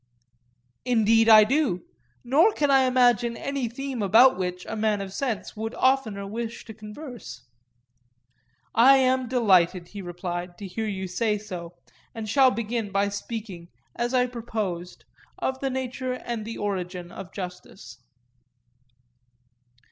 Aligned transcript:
Indeed 0.83 1.29
I 1.29 1.43
do; 1.43 1.85
nor 2.23 2.51
can 2.53 2.71
I 2.71 2.85
imagine 2.85 3.37
any 3.37 3.69
theme 3.69 4.01
about 4.01 4.35
which 4.35 4.65
a 4.65 4.75
man 4.75 4.99
of 4.99 5.13
sense 5.13 5.55
would 5.55 5.75
oftener 5.75 6.25
wish 6.25 6.65
to 6.65 6.73
converse. 6.73 7.45
I 8.73 8.97
am 8.97 9.27
delighted, 9.27 9.89
he 9.89 10.01
replied, 10.01 10.57
to 10.57 10.65
hear 10.65 10.87
you 10.87 11.07
say 11.07 11.37
so, 11.37 11.75
and 12.15 12.27
shall 12.27 12.49
begin 12.49 12.91
by 12.91 13.09
speaking, 13.09 13.67
as 13.95 14.15
I 14.15 14.25
proposed, 14.25 15.05
of 15.37 15.59
the 15.59 15.69
nature 15.69 16.13
and 16.13 16.47
origin 16.57 17.11
of 17.11 17.31
justice. 17.31 17.99